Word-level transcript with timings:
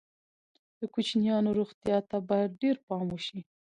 د 0.79 0.81
کوچنیانو 0.93 1.49
روغتیا 1.59 1.97
ته 2.09 2.17
باید 2.29 2.57
ډېر 2.61 2.75
پام 2.87 3.05
وشي. 3.11 3.39